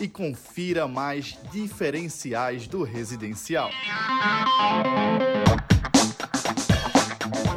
e 0.00 0.08
confira 0.08 0.88
mais 0.88 1.38
diferenciais 1.52 2.66
do 2.66 2.82
residencial. 2.82 3.70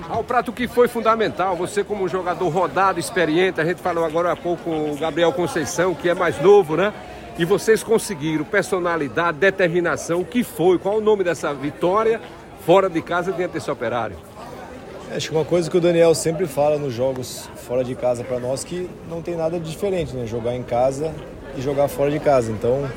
Ao 0.10 0.24
prato 0.24 0.52
que 0.52 0.68
foi 0.68 0.88
fundamental, 0.88 1.56
você 1.56 1.84
como 1.84 2.08
jogador 2.08 2.50
rodado, 2.50 3.00
experiente, 3.00 3.60
a 3.60 3.66
gente 3.66 3.82
falou 3.82 4.06
agora 4.06 4.32
há 4.32 4.36
pouco 4.36 4.64
com 4.64 4.92
o 4.92 4.98
Gabriel 4.98 5.32
Conceição, 5.34 5.94
que 5.94 6.10
é 6.10 6.14
mais 6.14 6.42
novo, 6.42 6.76
né? 6.76 6.94
E 7.38 7.46
vocês 7.46 7.84
conseguiram 7.84 8.44
personalidade, 8.44 9.38
determinação, 9.38 10.22
o 10.22 10.26
que 10.26 10.44
foi? 10.44 10.80
Qual 10.80 10.98
o 10.98 11.02
nome 11.02 11.24
dessa 11.24 11.54
vitória 11.54 12.20
fora 12.66 12.90
de 12.90 13.02
casa 13.02 13.32
diante 13.32 13.52
desse 13.52 13.70
operário? 13.70 14.18
Acho 15.16 15.30
que 15.30 15.36
uma 15.36 15.46
coisa 15.46 15.70
que 15.70 15.78
o 15.78 15.82
Daniel 15.82 16.14
sempre 16.16 16.48
fala 16.48 16.78
nos 16.78 16.94
jogos 16.94 17.50
fora 17.68 17.84
de 17.84 17.96
casa 17.96 18.24
para 18.24 18.40
nós 18.40 18.64
que 18.64 18.90
não 19.10 19.22
tem 19.22 19.36
nada 19.36 19.60
de 19.60 19.70
diferente, 19.70 20.16
né? 20.16 20.26
Jogar 20.26 20.56
em 20.56 20.64
casa 20.64 21.14
e 21.58 21.62
jogar 21.62 21.88
fora 21.88 22.12
de 22.12 22.20
casa. 22.20 22.52
Então 22.52 22.90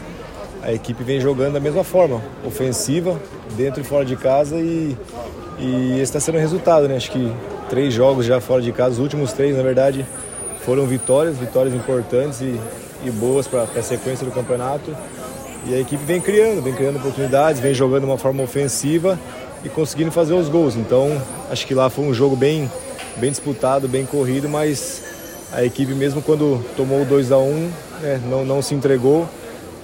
a 0.62 0.72
equipe 0.72 1.02
vem 1.02 1.20
jogando 1.20 1.54
da 1.54 1.60
mesma 1.60 1.82
forma, 1.82 2.20
ofensiva, 2.44 3.18
dentro 3.56 3.80
e 3.80 3.84
fora 3.84 4.04
de 4.04 4.14
casa 4.14 4.56
e, 4.56 4.96
e 5.58 5.92
esse 5.94 6.02
está 6.02 6.20
sendo 6.20 6.36
o 6.36 6.40
resultado, 6.40 6.86
né? 6.86 6.96
Acho 6.96 7.10
que 7.10 7.32
três 7.68 7.94
jogos 7.94 8.26
já 8.26 8.40
fora 8.40 8.60
de 8.60 8.70
casa, 8.72 8.92
os 8.92 8.98
últimos 8.98 9.32
três, 9.32 9.56
na 9.56 9.62
verdade, 9.62 10.06
foram 10.64 10.86
vitórias, 10.86 11.38
vitórias 11.38 11.74
importantes 11.74 12.40
e, 12.42 12.60
e 13.04 13.10
boas 13.10 13.46
para 13.46 13.62
a 13.62 13.82
sequência 13.82 14.26
do 14.26 14.32
campeonato. 14.32 14.94
E 15.66 15.74
a 15.74 15.78
equipe 15.78 16.02
vem 16.04 16.20
criando, 16.20 16.62
vem 16.62 16.74
criando 16.74 16.96
oportunidades, 16.96 17.60
vem 17.60 17.74
jogando 17.74 18.00
de 18.00 18.06
uma 18.06 18.18
forma 18.18 18.42
ofensiva 18.42 19.18
e 19.64 19.68
conseguindo 19.68 20.10
fazer 20.10 20.34
os 20.34 20.48
gols. 20.48 20.74
Então, 20.74 21.20
acho 21.50 21.66
que 21.66 21.74
lá 21.74 21.90
foi 21.90 22.04
um 22.04 22.14
jogo 22.14 22.36
bem, 22.36 22.70
bem 23.16 23.30
disputado, 23.30 23.86
bem 23.86 24.06
corrido, 24.06 24.48
mas 24.48 25.02
a 25.52 25.64
equipe 25.64 25.92
mesmo 25.94 26.22
quando 26.22 26.64
tomou 26.76 27.02
o 27.02 27.04
2 27.04 27.32
a 27.32 27.38
1 27.38 27.70
né, 28.00 28.20
não, 28.28 28.44
não 28.44 28.62
se 28.62 28.74
entregou, 28.74 29.28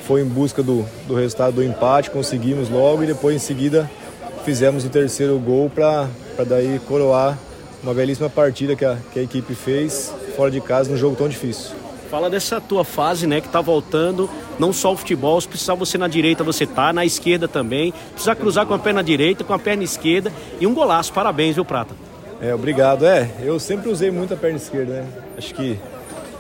foi 0.07 0.21
em 0.21 0.25
busca 0.25 0.63
do, 0.63 0.85
do 1.07 1.15
resultado 1.15 1.55
do 1.55 1.65
empate, 1.65 2.11
conseguimos 2.11 2.69
logo 2.69 3.03
e 3.03 3.07
depois 3.07 3.35
em 3.35 3.39
seguida 3.39 3.91
fizemos 4.45 4.85
o 4.85 4.89
terceiro 4.89 5.37
gol 5.39 5.69
para 5.69 6.09
daí 6.47 6.81
coroar 6.87 7.37
uma 7.83 7.93
belíssima 7.93 8.31
partida 8.31 8.77
que 8.77 8.85
a, 8.85 8.97
que 9.13 9.19
a 9.19 9.23
equipe 9.23 9.55
fez 9.55 10.15
fora 10.37 10.51
de 10.51 10.61
casa 10.61 10.91
num 10.91 10.97
jogo 10.97 11.17
tão 11.17 11.29
difícil. 11.29 11.75
Fala 12.11 12.31
dessa 12.31 12.61
tua 12.61 12.85
fase, 12.85 13.27
né, 13.27 13.41
que 13.41 13.49
tá 13.49 13.61
voltando, 13.61 14.31
não 14.61 14.73
só 14.73 14.93
o 14.93 14.97
futebol, 14.97 15.41
se 15.41 15.49
precisar 15.49 15.75
você 15.75 15.99
na 15.99 16.07
direita, 16.07 16.45
você 16.45 16.65
tá, 16.65 16.93
na 16.93 17.05
esquerda 17.05 17.49
também. 17.49 17.93
Precisa 18.13 18.35
cruzar 18.37 18.65
com 18.65 18.75
a 18.75 18.79
perna 18.79 19.03
direita, 19.03 19.43
com 19.43 19.53
a 19.53 19.59
perna 19.59 19.83
esquerda 19.83 20.33
e 20.61 20.67
um 20.67 20.73
golaço. 20.75 21.13
Parabéns, 21.13 21.57
viu, 21.57 21.65
Prata? 21.65 21.95
É, 22.41 22.55
obrigado. 22.55 23.07
É, 23.07 23.29
eu 23.41 23.59
sempre 23.59 23.89
usei 23.89 24.11
muito 24.11 24.35
a 24.35 24.37
perna 24.37 24.57
esquerda, 24.57 24.95
né? 24.95 25.07
Acho 25.37 25.55
que 25.55 25.79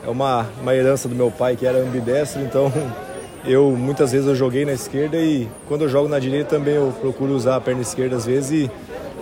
é 0.06 0.10
uma, 0.10 0.46
uma 0.60 0.74
herança 0.74 1.08
do 1.08 1.14
meu 1.14 1.30
pai 1.30 1.56
que 1.56 1.66
era 1.66 1.78
ambidestro, 1.78 2.42
então 2.42 2.72
eu 3.44 3.70
muitas 3.70 4.12
vezes 4.12 4.26
eu 4.26 4.34
joguei 4.34 4.64
na 4.64 4.72
esquerda 4.72 5.16
e 5.16 5.48
quando 5.68 5.82
eu 5.82 5.88
jogo 5.88 6.08
na 6.08 6.18
direita 6.18 6.50
também 6.50 6.74
eu 6.74 6.92
procuro 7.00 7.32
usar 7.32 7.56
a 7.56 7.60
perna 7.60 7.82
esquerda 7.82 8.16
às 8.16 8.26
vezes 8.26 8.50
e 8.50 8.70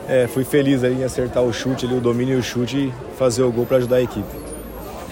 é, 0.09 0.27
fui 0.27 0.45
feliz 0.45 0.85
aí 0.85 1.01
em 1.01 1.05
acertar 1.05 1.43
o 1.43 1.53
chute 1.53 1.87
ali, 1.87 1.97
o 1.97 2.01
domínio 2.01 2.37
e 2.37 2.39
o 2.39 2.43
chute 2.43 2.77
e 2.77 3.17
fazer 3.17 3.43
o 3.43 3.51
gol 3.51 3.65
para 3.65 3.79
ajudar 3.79 3.97
a 3.97 4.03
equipe. 4.03 4.44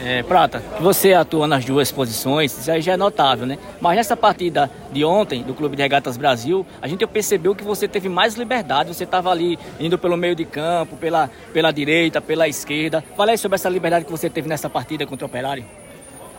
É, 0.04 0.20
Prata, 0.20 0.60
você 0.80 1.12
atua 1.12 1.46
nas 1.46 1.64
duas 1.64 1.92
posições, 1.92 2.58
isso 2.58 2.68
aí 2.68 2.82
já 2.82 2.94
é 2.94 2.96
notável, 2.96 3.46
né? 3.46 3.56
Mas 3.80 3.94
nessa 3.96 4.16
partida 4.16 4.68
de 4.90 5.04
ontem, 5.04 5.44
do 5.44 5.54
Clube 5.54 5.76
de 5.76 5.82
Regatas 5.82 6.16
Brasil, 6.16 6.66
a 6.80 6.88
gente 6.88 7.06
percebeu 7.06 7.54
que 7.54 7.62
você 7.62 7.86
teve 7.86 8.08
mais 8.08 8.34
liberdade, 8.34 8.92
você 8.92 9.04
estava 9.04 9.30
ali 9.30 9.56
indo 9.78 9.96
pelo 9.96 10.16
meio 10.16 10.34
de 10.34 10.44
campo, 10.44 10.96
pela, 10.96 11.30
pela 11.52 11.70
direita, 11.70 12.20
pela 12.20 12.48
esquerda. 12.48 13.04
Fala 13.16 13.30
aí 13.30 13.38
sobre 13.38 13.54
essa 13.54 13.68
liberdade 13.68 14.04
que 14.04 14.10
você 14.10 14.28
teve 14.28 14.48
nessa 14.48 14.68
partida 14.68 15.06
contra 15.06 15.24
o 15.24 15.28
Operário. 15.28 15.64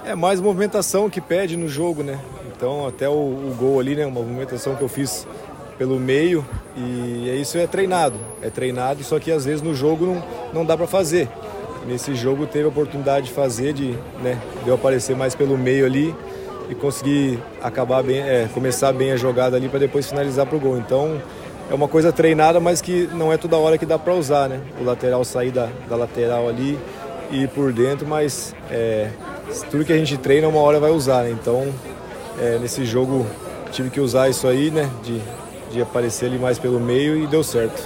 É 0.05 0.13
mais 0.13 0.41
movimentação 0.41 1.09
que 1.09 1.21
pede 1.21 1.55
no 1.55 1.69
jogo, 1.69 2.03
né? 2.03 2.19
Então 2.53 2.85
até 2.85 3.07
o, 3.07 3.13
o 3.13 3.55
gol 3.57 3.79
ali, 3.79 3.95
né? 3.95 4.05
Uma 4.05 4.19
movimentação 4.19 4.75
que 4.75 4.81
eu 4.81 4.89
fiz 4.89 5.25
pelo 5.77 5.97
meio 6.01 6.45
e 6.75 7.29
é 7.29 7.35
isso 7.35 7.57
é 7.57 7.65
treinado, 7.65 8.19
é 8.41 8.49
treinado, 8.49 9.03
só 9.05 9.19
que 9.19 9.31
às 9.31 9.45
vezes 9.45 9.61
no 9.61 9.73
jogo 9.73 10.05
não, 10.05 10.23
não 10.53 10.65
dá 10.65 10.75
para 10.75 10.85
fazer 10.85 11.29
nesse 11.87 12.15
jogo 12.15 12.45
teve 12.45 12.65
a 12.65 12.67
oportunidade 12.67 13.27
de 13.27 13.31
fazer, 13.31 13.73
de, 13.73 13.97
né, 14.21 14.39
de 14.63 14.69
eu 14.69 14.75
aparecer 14.75 15.15
mais 15.15 15.35
pelo 15.35 15.57
meio 15.57 15.85
ali 15.85 16.15
e 16.69 16.75
conseguir 16.75 17.39
acabar 17.61 18.03
bem, 18.03 18.19
é, 18.19 18.47
começar 18.53 18.93
bem 18.93 19.11
a 19.11 19.17
jogada 19.17 19.55
ali 19.57 19.67
para 19.69 19.79
depois 19.79 20.07
finalizar 20.07 20.45
para 20.45 20.57
o 20.57 20.59
gol. 20.59 20.77
Então 20.77 21.21
é 21.69 21.73
uma 21.73 21.87
coisa 21.87 22.11
treinada, 22.11 22.59
mas 22.59 22.81
que 22.81 23.09
não 23.13 23.31
é 23.31 23.37
toda 23.37 23.57
hora 23.57 23.77
que 23.77 23.85
dá 23.85 23.97
para 23.99 24.13
usar, 24.13 24.49
né? 24.49 24.61
O 24.79 24.83
lateral 24.83 25.23
sair 25.23 25.51
da, 25.51 25.69
da 25.89 25.95
lateral 25.95 26.47
ali 26.47 26.79
e 27.31 27.43
ir 27.43 27.49
por 27.49 27.71
dentro, 27.71 28.07
mas 28.07 28.55
é, 28.69 29.09
tudo 29.69 29.85
que 29.85 29.93
a 29.93 29.97
gente 29.97 30.17
treina 30.17 30.47
uma 30.47 30.59
hora 30.59 30.79
vai 30.79 30.91
usar, 30.91 31.23
né? 31.23 31.31
Então 31.31 31.67
é, 32.39 32.57
nesse 32.59 32.85
jogo 32.85 33.25
tive 33.71 33.89
que 33.89 33.99
usar 33.99 34.29
isso 34.29 34.47
aí, 34.47 34.71
né? 34.71 34.89
De, 35.03 35.21
de 35.71 35.81
aparecer 35.81 36.27
ali 36.27 36.37
mais 36.37 36.57
pelo 36.57 36.79
meio 36.79 37.17
e 37.17 37.27
deu 37.27 37.43
certo. 37.43 37.83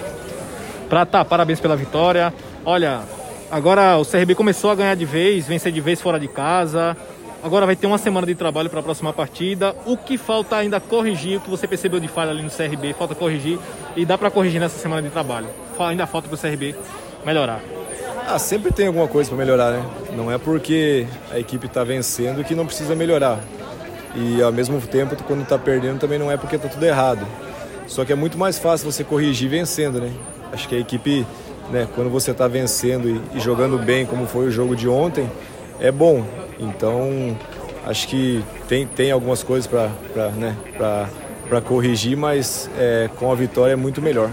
Prata, 0.90 1.26
parabéns 1.26 1.60
pela 1.60 1.76
vitória. 1.76 2.34
Olha, 2.66 3.02
Agora 3.50 3.98
o 3.98 4.06
CRB 4.06 4.36
começou 4.36 4.70
a 4.70 4.76
ganhar 4.76 4.96
de 4.96 5.06
vez, 5.06 5.48
vencer 5.48 5.72
de 5.72 5.80
vez 5.80 6.02
fora 6.02 6.20
de 6.20 6.28
casa. 6.28 6.98
Agora 7.42 7.66
vai 7.66 7.78
ter 7.78 7.88
uma 7.88 7.98
semana 7.98 8.28
de 8.28 8.36
trabalho 8.36 8.70
para 8.70 8.82
a 8.82 8.84
próxima 8.84 9.14
partida. 9.14 9.74
O 9.86 9.96
que 9.96 10.18
falta 10.18 10.58
ainda 10.58 10.82
corrigir, 10.82 11.38
o 11.38 11.42
que 11.42 11.50
você 11.50 11.66
percebeu 11.66 12.00
de 12.00 12.10
falha 12.10 12.32
ali 12.32 12.44
no 12.44 12.50
CRB, 12.50 12.94
falta 12.94 13.16
corrigir 13.16 13.58
e 13.96 14.06
dá 14.06 14.18
para 14.18 14.30
corrigir 14.30 14.60
nessa 14.60 14.78
semana 14.78 15.02
de 15.02 15.10
trabalho. 15.10 15.48
Ainda 15.80 16.06
falta 16.06 16.28
para 16.28 16.36
o 16.36 16.38
CRB 16.38 16.76
melhorar. 17.26 17.62
Ah, 18.28 18.38
sempre 18.38 18.74
tem 18.74 18.88
alguma 18.88 19.08
coisa 19.08 19.30
para 19.30 19.38
melhorar, 19.38 19.72
né? 19.72 19.86
Não 20.14 20.30
é 20.30 20.38
porque 20.38 21.08
a 21.32 21.40
equipe 21.40 21.68
está 21.68 21.86
vencendo 21.86 22.44
que 22.44 22.54
não 22.54 22.66
precisa 22.66 22.96
melhorar. 22.96 23.40
E 24.14 24.42
ao 24.42 24.52
mesmo 24.52 24.82
tempo, 24.82 25.16
quando 25.24 25.44
está 25.44 25.58
perdendo, 25.58 26.00
também 26.00 26.20
não 26.20 26.30
é 26.30 26.36
porque 26.36 26.58
está 26.58 26.68
tudo 26.68 26.86
errado. 26.86 27.26
Só 27.88 28.04
que 28.04 28.12
é 28.12 28.16
muito 28.16 28.38
mais 28.38 28.60
fácil 28.60 28.92
você 28.92 29.06
corrigir 29.06 29.50
vencendo, 29.50 30.02
né? 30.02 30.12
Acho 30.52 30.68
que 30.68 30.76
a 30.76 30.80
equipe 30.80 31.26
né, 31.72 31.88
quando 31.94 32.10
você 32.10 32.32
está 32.32 32.48
vencendo 32.48 33.10
e, 33.10 33.38
e, 33.38 33.40
jogando 33.40 33.78
bem, 33.78 34.06
como 34.06 34.26
foi 34.26 34.48
o 34.48 34.52
jogo 34.52 34.76
de 34.76 34.88
ontem, 34.88 35.30
é 35.80 35.92
bom. 35.92 36.26
Então, 36.60 37.38
acho 37.86 38.08
que 38.08 38.44
tem, 38.68 38.88
tem 38.88 39.12
algumas 39.12 39.44
coisas 39.44 39.68
para 39.68 40.30
né, 40.32 40.56
corrigir, 41.66 42.18
mas 42.18 42.70
é, 42.78 43.10
com 43.18 43.32
a 43.32 43.36
vitória 43.36 43.74
é 43.74 43.76
muito 43.76 44.02
melhor. 44.02 44.30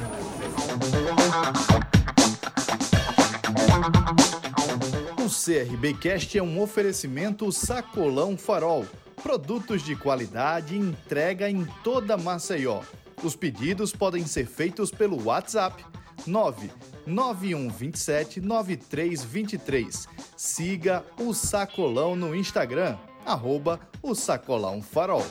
O 5.19 5.29
CRBcast 5.29 6.39
é 6.39 6.43
um 6.43 6.61
oferecimento 6.61 7.51
Sacolão 7.53 8.37
Farol. 8.37 8.87
Produtos 9.23 9.83
de 9.83 9.97
qualidade 9.97 10.77
entrega 10.77 11.49
em 11.49 11.67
toda 11.83 12.17
Maceió. 12.17 12.81
Os 13.23 13.35
pedidos 13.35 13.93
podem 13.93 14.27
ser 14.27 14.47
feitos 14.47 14.91
pelo 14.91 15.25
WhatsApp 15.25 15.83
99127 17.07 18.41
9323. 18.41 20.09
Siga 20.37 21.05
o 21.19 21.33
Sacolão 21.33 22.17
no 22.17 22.35
Instagram, 22.35 22.97
arroba 23.25 23.81
o 24.03 24.15
Sacolão 24.15 24.83
Farol. 24.83 25.25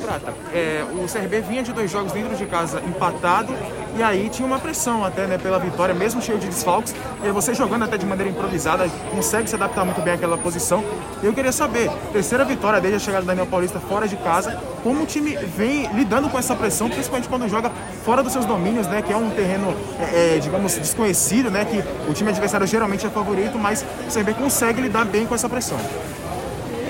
Prata, 0.00 0.34
é, 0.52 0.84
o 0.84 1.06
CRB 1.12 1.40
vinha 1.40 1.62
de 1.62 1.72
dois 1.72 1.90
jogos 1.90 2.12
dentro 2.12 2.36
de 2.36 2.46
casa 2.46 2.80
empatado 2.80 3.52
e 3.98 4.02
aí 4.02 4.28
tinha 4.28 4.46
uma 4.46 4.58
pressão 4.58 5.02
até 5.02 5.26
né, 5.26 5.38
pela 5.38 5.58
vitória, 5.58 5.94
mesmo 5.94 6.20
cheio 6.20 6.38
de 6.38 6.46
desfalques. 6.46 6.94
E 7.24 7.30
você 7.30 7.54
jogando 7.54 7.84
até 7.84 7.96
de 7.96 8.04
maneira 8.04 8.30
improvisada, 8.30 8.86
consegue 9.10 9.48
se 9.48 9.54
adaptar 9.54 9.84
muito 9.84 10.02
bem 10.02 10.12
àquela 10.12 10.36
posição. 10.36 10.84
E 11.22 11.26
eu 11.26 11.32
queria 11.32 11.52
saber, 11.52 11.90
terceira 12.12 12.44
vitória 12.44 12.78
desde 12.80 12.96
a 12.96 13.00
chegada 13.00 13.22
do 13.22 13.26
Daniel 13.26 13.46
Paulista 13.46 13.80
fora 13.80 14.06
de 14.06 14.16
casa, 14.16 14.60
como 14.82 15.04
o 15.04 15.06
time 15.06 15.34
vem 15.36 15.90
lidando 15.94 16.28
com 16.28 16.38
essa 16.38 16.54
pressão, 16.54 16.90
principalmente 16.90 17.28
quando 17.28 17.48
joga 17.48 17.70
fora 18.04 18.22
dos 18.22 18.32
seus 18.32 18.44
domínios, 18.44 18.86
né, 18.86 19.00
que 19.00 19.12
é 19.12 19.16
um 19.16 19.30
terreno, 19.30 19.74
é, 19.98 20.36
é, 20.36 20.38
digamos, 20.38 20.74
desconhecido, 20.74 21.50
né, 21.50 21.64
que 21.64 21.82
o 22.10 22.12
time 22.12 22.28
adversário 22.30 22.66
geralmente 22.66 23.06
é 23.06 23.10
favorito, 23.10 23.58
mas 23.58 23.84
o 24.06 24.12
CRB 24.12 24.34
consegue 24.34 24.82
lidar 24.82 25.06
bem 25.06 25.26
com 25.26 25.34
essa 25.34 25.48
pressão. 25.48 25.78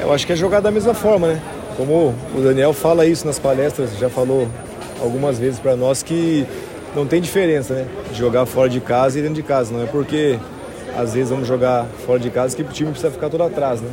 Eu 0.01 0.13
acho 0.13 0.27
que 0.27 0.33
é 0.33 0.37
jogar 0.37 0.61
da 0.61 0.71
mesma 0.71 0.93
forma, 0.93 1.29
né? 1.29 1.43
Como 1.77 2.15
o 2.35 2.41
Daniel 2.41 2.73
fala 2.73 3.07
isso 3.07 3.27
nas 3.27 3.39
palestras, 3.39 3.97
já 3.99 4.09
falou 4.09 4.49
algumas 5.01 5.39
vezes 5.39 5.59
para 5.59 5.77
nós 5.77 6.03
que 6.03 6.47
não 6.97 7.07
tem 7.07 7.21
diferença, 7.21 7.75
né? 7.75 7.87
Jogar 8.15 8.47
fora 8.47 8.69
de 8.69 8.81
casa 8.81 9.19
e 9.19 9.23
dentro 9.23 9.37
de 9.37 9.43
casa. 9.43 9.73
Não 9.73 9.83
é 9.83 9.87
porque 9.87 10.39
às 10.97 11.13
vezes 11.13 11.29
vamos 11.29 11.47
jogar 11.47 11.87
fora 12.07 12.19
de 12.19 12.31
casa 12.31 12.57
que 12.57 12.63
o 12.63 12.67
time 12.67 12.91
precisa 12.91 13.13
ficar 13.13 13.29
todo 13.29 13.43
atrás, 13.43 13.83
né? 13.83 13.91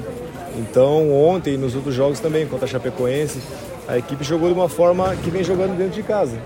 Então 0.57 1.11
ontem, 1.11 1.57
nos 1.57 1.75
outros 1.75 1.93
jogos 1.93 2.19
também, 2.19 2.47
contra 2.47 2.65
a 2.65 2.67
Chapecoense, 2.67 3.39
a 3.87 3.97
equipe 3.97 4.23
jogou 4.23 4.47
de 4.47 4.53
uma 4.53 4.69
forma 4.69 5.13
que 5.17 5.29
vem 5.29 5.43
jogando 5.43 5.77
dentro 5.77 5.93
de 5.93 6.03
casa. 6.03 6.37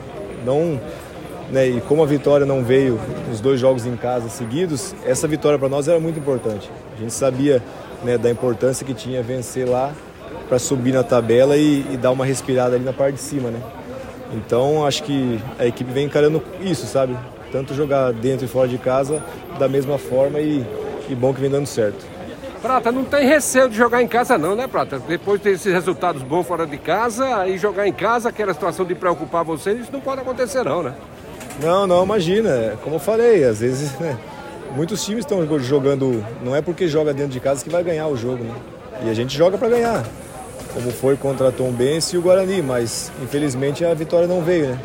Não, 0.44 0.80
né, 1.52 1.68
e 1.68 1.82
como 1.82 2.02
a 2.02 2.06
vitória 2.06 2.46
não 2.46 2.64
veio 2.64 3.00
nos 3.30 3.40
dois 3.40 3.60
jogos 3.60 3.86
em 3.86 3.96
casa 3.96 4.28
seguidos, 4.30 4.96
essa 5.06 5.28
vitória 5.28 5.60
para 5.60 5.70
nós 5.70 5.88
era 5.88 6.00
muito 6.00 6.20
importante. 6.20 6.70
A 6.96 7.00
gente 7.00 7.14
sabia 7.14 7.62
né, 8.04 8.18
da 8.18 8.32
importância 8.32 8.86
que 8.86 8.94
tinha 8.94 9.22
vencer 9.22 9.68
lá 9.68 9.94
para 10.50 10.58
subir 10.58 10.94
na 10.94 11.04
tabela 11.04 11.58
e, 11.58 11.86
e, 11.92 11.98
dar 11.98 12.12
uma 12.12 12.26
respirada 12.26 12.76
ali 12.76 12.84
na 12.84 12.94
parte 12.94 13.16
de 13.16 13.22
cima, 13.22 13.50
né? 13.50 13.60
Então 14.34 14.86
acho 14.86 15.04
que 15.04 15.40
a 15.58 15.66
equipe 15.66 15.92
vem 15.92 16.06
encarando 16.06 16.44
isso, 16.62 16.86
sabe? 16.86 17.18
Tanto 17.52 17.74
jogar 17.74 18.12
dentro 18.12 18.46
e 18.46 18.48
fora 18.48 18.68
de 18.68 18.78
casa 18.78 19.24
da 19.58 19.68
mesma 19.68 19.98
forma 19.98 20.40
e, 20.40 20.66
e 21.10 21.16
bom 21.16 21.34
que 21.34 21.40
vem 21.40 21.50
dando 21.50 21.66
certo. 21.66 22.06
Prata, 22.62 22.92
não 22.92 23.04
tem 23.04 23.26
receio 23.26 23.70
de 23.70 23.78
jogar 23.78 24.02
em 24.02 24.08
casa 24.08 24.38
não, 24.38 24.56
né, 24.56 24.68
Prata? 24.68 25.00
Depois 25.00 25.40
de 25.40 25.44
ter 25.44 25.52
esses 25.52 25.72
resultados 25.72 26.22
bons 26.24 26.46
fora 26.46 26.66
de 26.66 26.78
casa, 26.78 27.38
aí 27.38 27.58
jogar 27.58 27.88
em 27.88 27.94
casa, 27.94 28.30
aquela 28.30 28.54
situação 28.54 28.86
de 28.86 28.96
preocupar 28.96 29.44
vocês, 29.44 29.80
isso 29.80 29.92
não 29.92 30.02
pode 30.02 30.22
acontecer 30.22 30.64
não, 30.64 30.84
né? 30.84 30.94
Não, 31.62 31.88
não, 31.88 32.04
imagina. 32.04 32.50
É 32.50 32.76
como 32.84 32.96
eu 32.96 33.00
falei, 33.00 33.44
às 33.44 33.60
vezes, 33.60 33.98
né, 34.00 34.18
muitos 34.76 35.06
times 35.06 35.24
estão 35.24 35.46
jogando, 35.60 36.24
não 36.44 36.56
é 36.56 36.62
porque 36.62 36.88
joga 36.88 37.14
dentro 37.14 37.32
de 37.32 37.40
casa 37.40 37.64
que 37.64 37.70
vai 37.70 37.84
ganhar 37.84 38.08
o 38.08 38.18
jogo, 38.18 38.44
né? 38.44 38.56
E 39.06 39.10
a 39.10 39.14
gente 39.14 39.38
joga 39.38 39.58
para 39.58 39.70
ganhar, 39.70 40.04
como 40.78 40.92
foi 40.92 41.18
contra 41.18 41.50
a 41.50 41.52
Tom 41.52 41.72
Benz 41.72 42.14
e 42.14 42.18
o 42.18 42.22
Guarani, 42.22 42.62
mas 42.62 43.12
infelizmente 43.24 43.84
a 43.84 43.96
vitória 43.96 44.28
não 44.28 44.44
veio, 44.44 44.68
né? 44.68 44.80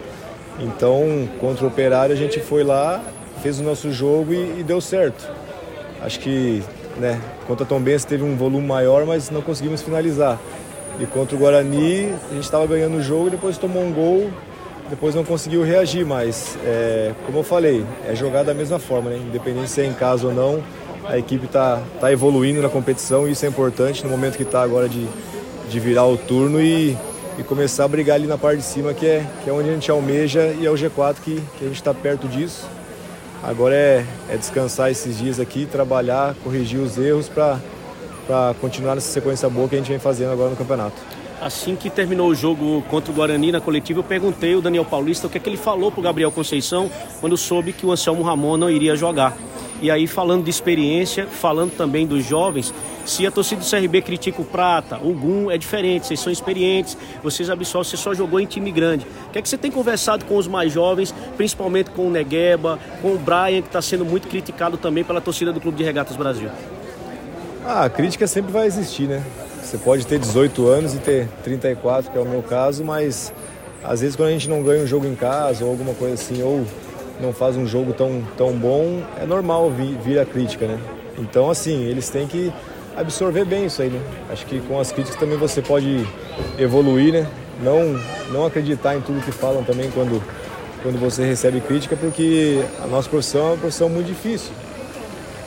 Então, 0.58 1.28
contra 1.38 1.66
o 1.66 1.68
Operário, 1.68 2.14
a 2.14 2.16
gente 2.16 2.40
foi 2.40 2.64
lá, 2.64 3.02
fez 3.42 3.60
o 3.60 3.62
nosso 3.62 3.92
jogo 3.92 4.32
e, 4.32 4.60
e 4.60 4.64
deu 4.66 4.80
certo. 4.80 5.30
Acho 6.00 6.18
que 6.18 6.62
né, 6.96 7.20
contra 7.46 7.64
a 7.66 7.68
Tom 7.68 7.78
Benz 7.78 8.06
teve 8.06 8.24
um 8.24 8.36
volume 8.36 8.66
maior, 8.66 9.04
mas 9.04 9.28
não 9.28 9.42
conseguimos 9.42 9.82
finalizar. 9.82 10.40
E 10.98 11.04
contra 11.04 11.36
o 11.36 11.38
Guarani, 11.38 12.14
a 12.30 12.34
gente 12.34 12.44
estava 12.44 12.66
ganhando 12.66 12.96
o 12.96 13.02
jogo 13.02 13.26
e 13.26 13.30
depois 13.30 13.58
tomou 13.58 13.82
um 13.82 13.92
gol, 13.92 14.30
depois 14.88 15.14
não 15.14 15.24
conseguiu 15.24 15.62
reagir, 15.62 16.06
mas 16.06 16.56
é, 16.64 17.12
como 17.26 17.38
eu 17.38 17.42
falei, 17.42 17.84
é 18.08 18.14
jogar 18.14 18.44
da 18.44 18.54
mesma 18.54 18.78
forma, 18.78 19.10
né? 19.10 19.18
independente 19.18 19.68
se 19.68 19.82
é 19.82 19.84
em 19.84 19.92
casa 19.92 20.26
ou 20.26 20.34
não, 20.34 20.62
a 21.06 21.18
equipe 21.18 21.44
está 21.44 21.82
tá 22.00 22.10
evoluindo 22.10 22.62
na 22.62 22.70
competição 22.70 23.28
e 23.28 23.32
isso 23.32 23.44
é 23.44 23.48
importante 23.48 24.02
no 24.04 24.08
momento 24.10 24.36
que 24.36 24.42
está 24.42 24.62
agora 24.62 24.88
de, 24.88 25.06
de 25.72 25.80
virar 25.80 26.06
o 26.06 26.18
turno 26.18 26.60
e, 26.60 26.96
e 27.38 27.42
começar 27.42 27.84
a 27.84 27.88
brigar 27.88 28.16
ali 28.16 28.26
na 28.26 28.36
parte 28.36 28.58
de 28.58 28.64
cima, 28.64 28.92
que 28.92 29.06
é, 29.06 29.26
que 29.42 29.48
é 29.48 29.52
onde 29.52 29.70
a 29.70 29.72
gente 29.72 29.90
almeja 29.90 30.54
e 30.60 30.66
é 30.66 30.70
o 30.70 30.74
G4 30.74 31.16
que, 31.24 31.42
que 31.58 31.64
a 31.64 31.68
gente 31.68 31.76
está 31.76 31.94
perto 31.94 32.28
disso. 32.28 32.68
Agora 33.42 33.74
é, 33.74 34.04
é, 34.28 34.36
descansar 34.36 34.90
esses 34.90 35.18
dias 35.18 35.40
aqui, 35.40 35.66
trabalhar, 35.66 36.34
corrigir 36.44 36.78
os 36.78 36.98
erros 36.98 37.28
para 37.28 38.54
continuar 38.60 38.94
nessa 38.94 39.10
sequência 39.10 39.48
boa 39.48 39.66
que 39.66 39.74
a 39.74 39.78
gente 39.78 39.88
vem 39.88 39.98
fazendo 39.98 40.30
agora 40.30 40.50
no 40.50 40.56
campeonato. 40.56 40.96
Assim 41.40 41.74
que 41.74 41.90
terminou 41.90 42.28
o 42.28 42.34
jogo 42.34 42.82
contra 42.88 43.10
o 43.10 43.14
Guarani 43.14 43.50
na 43.50 43.60
coletiva, 43.60 43.98
eu 43.98 44.04
perguntei 44.04 44.54
ao 44.54 44.60
Daniel 44.60 44.84
Paulista 44.84 45.26
o 45.26 45.30
que, 45.30 45.38
é 45.38 45.40
que 45.40 45.48
ele 45.48 45.56
falou 45.56 45.90
para 45.90 46.00
o 46.00 46.02
Gabriel 46.02 46.30
Conceição 46.30 46.88
quando 47.20 47.36
soube 47.36 47.72
que 47.72 47.84
o 47.84 47.90
Anselmo 47.90 48.22
Ramon 48.22 48.56
não 48.56 48.70
iria 48.70 48.94
jogar. 48.94 49.36
E 49.82 49.90
aí, 49.90 50.06
falando 50.06 50.44
de 50.44 50.50
experiência, 50.50 51.26
falando 51.26 51.72
também 51.72 52.06
dos 52.06 52.24
jovens, 52.24 52.72
se 53.04 53.26
a 53.26 53.32
torcida 53.32 53.60
do 53.60 53.68
CRB 53.68 54.00
critica 54.00 54.40
o 54.40 54.44
Prata, 54.44 54.96
o 55.02 55.12
Gum 55.12 55.50
é 55.50 55.58
diferente, 55.58 56.06
vocês 56.06 56.20
são 56.20 56.32
experientes, 56.32 56.96
vocês 57.20 57.50
absorvem, 57.50 57.90
você 57.90 57.96
só 57.96 58.14
jogou 58.14 58.38
em 58.38 58.46
time 58.46 58.70
grande. 58.70 59.04
O 59.26 59.32
que 59.32 59.40
é 59.40 59.42
que 59.42 59.48
você 59.48 59.58
tem 59.58 59.72
conversado 59.72 60.24
com 60.24 60.36
os 60.36 60.46
mais 60.46 60.72
jovens, 60.72 61.12
principalmente 61.36 61.90
com 61.90 62.06
o 62.06 62.10
Negueba, 62.10 62.78
com 63.02 63.08
o 63.08 63.18
Brian, 63.18 63.60
que 63.60 63.66
está 63.66 63.82
sendo 63.82 64.04
muito 64.04 64.28
criticado 64.28 64.76
também 64.76 65.02
pela 65.02 65.20
torcida 65.20 65.52
do 65.52 65.60
Clube 65.60 65.78
de 65.78 65.82
Regatas 65.82 66.16
Brasil? 66.16 66.48
Ah, 67.66 67.84
a 67.84 67.90
crítica 67.90 68.28
sempre 68.28 68.52
vai 68.52 68.68
existir, 68.68 69.08
né? 69.08 69.20
Você 69.64 69.78
pode 69.78 70.06
ter 70.06 70.20
18 70.20 70.64
anos 70.68 70.94
e 70.94 70.98
ter 70.98 71.28
34, 71.42 72.08
que 72.08 72.16
é 72.16 72.20
o 72.20 72.24
meu 72.24 72.42
caso, 72.44 72.84
mas 72.84 73.32
às 73.82 74.00
vezes 74.00 74.14
quando 74.14 74.28
a 74.28 74.32
gente 74.32 74.48
não 74.48 74.62
ganha 74.62 74.84
um 74.84 74.86
jogo 74.86 75.06
em 75.06 75.16
casa 75.16 75.64
ou 75.64 75.72
alguma 75.72 75.92
coisa 75.94 76.14
assim, 76.14 76.40
ou 76.40 76.64
não 77.22 77.32
faz 77.32 77.56
um 77.56 77.66
jogo 77.66 77.92
tão, 77.92 78.22
tão 78.36 78.52
bom, 78.52 79.00
é 79.20 79.24
normal 79.24 79.70
vir, 79.70 79.96
vir 79.98 80.18
a 80.18 80.26
crítica, 80.26 80.66
né? 80.66 80.78
Então, 81.18 81.48
assim, 81.48 81.84
eles 81.84 82.08
têm 82.10 82.26
que 82.26 82.52
absorver 82.96 83.44
bem 83.44 83.66
isso 83.66 83.80
aí, 83.80 83.88
né? 83.88 84.00
Acho 84.30 84.44
que 84.44 84.60
com 84.60 84.78
as 84.78 84.90
críticas 84.90 85.18
também 85.18 85.38
você 85.38 85.62
pode 85.62 86.06
evoluir, 86.58 87.12
né? 87.12 87.26
Não, 87.62 87.98
não 88.30 88.44
acreditar 88.44 88.96
em 88.96 89.00
tudo 89.00 89.24
que 89.24 89.30
falam 89.30 89.62
também 89.62 89.90
quando, 89.92 90.22
quando 90.82 90.98
você 90.98 91.24
recebe 91.24 91.60
crítica, 91.60 91.96
porque 91.96 92.60
a 92.82 92.86
nossa 92.86 93.08
profissão 93.08 93.42
é 93.42 93.50
uma 93.50 93.56
profissão 93.56 93.88
muito 93.88 94.08
difícil. 94.08 94.50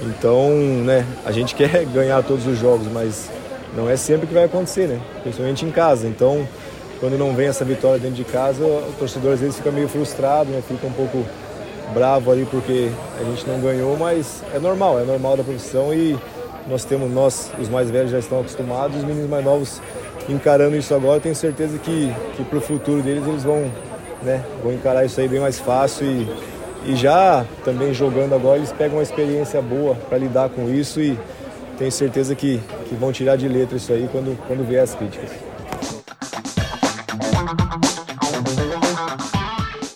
Então, 0.01 0.49
né, 0.83 1.05
a 1.25 1.31
gente 1.31 1.53
quer 1.55 1.85
ganhar 1.85 2.23
todos 2.23 2.47
os 2.47 2.57
jogos, 2.57 2.87
mas 2.91 3.29
não 3.75 3.89
é 3.89 3.97
sempre 3.97 4.27
que 4.27 4.33
vai 4.33 4.45
acontecer, 4.45 4.87
né? 4.87 5.01
Principalmente 5.21 5.65
em 5.65 5.71
casa. 5.71 6.07
Então, 6.07 6.47
quando 7.01 7.17
não 7.17 7.35
vem 7.35 7.47
essa 7.47 7.65
vitória 7.65 7.99
dentro 7.99 8.15
de 8.15 8.23
casa, 8.23 8.63
o 8.63 8.93
torcedor 8.97 9.33
às 9.33 9.41
vezes 9.41 9.57
fica 9.57 9.71
meio 9.71 9.89
frustrado, 9.89 10.49
né? 10.49 10.63
Fica 10.65 10.87
um 10.87 10.93
pouco 10.93 11.25
bravo 11.93 12.31
ali 12.31 12.45
porque 12.45 12.89
a 13.19 13.23
gente 13.23 13.47
não 13.47 13.59
ganhou, 13.59 13.97
mas 13.97 14.43
é 14.53 14.59
normal, 14.59 14.99
é 14.99 15.03
normal 15.03 15.37
da 15.37 15.43
profissão 15.43 15.93
e 15.93 16.17
nós 16.67 16.83
temos, 16.83 17.11
nós, 17.11 17.51
os 17.59 17.69
mais 17.69 17.89
velhos 17.89 18.11
já 18.11 18.19
estão 18.19 18.39
acostumados, 18.39 18.97
os 18.97 19.03
meninos 19.03 19.29
mais 19.29 19.45
novos 19.45 19.81
encarando 20.27 20.75
isso 20.75 20.93
agora, 20.93 21.19
tenho 21.19 21.35
certeza 21.35 21.77
que, 21.77 22.11
que 22.35 22.43
para 22.43 22.57
o 22.57 22.61
futuro 22.61 23.01
deles 23.01 23.25
eles 23.27 23.43
vão, 23.43 23.71
né, 24.23 24.43
vão 24.63 24.73
encarar 24.73 25.05
isso 25.05 25.19
aí 25.19 25.27
bem 25.27 25.39
mais 25.39 25.59
fácil 25.59 26.07
e, 26.07 26.27
e 26.87 26.95
já 26.95 27.45
também 27.63 27.93
jogando 27.93 28.33
agora 28.33 28.57
eles 28.57 28.71
pegam 28.71 28.97
uma 28.97 29.03
experiência 29.03 29.61
boa 29.61 29.95
para 30.09 30.17
lidar 30.17 30.49
com 30.49 30.67
isso 30.69 30.99
e 30.99 31.17
tenho 31.77 31.91
certeza 31.91 32.33
que, 32.33 32.59
que 32.87 32.95
vão 32.95 33.11
tirar 33.11 33.35
de 33.35 33.47
letra 33.47 33.77
isso 33.77 33.91
aí 33.91 34.09
quando, 34.11 34.37
quando 34.47 34.67
vier 34.67 34.83
as 34.83 34.95
críticas. 34.95 35.29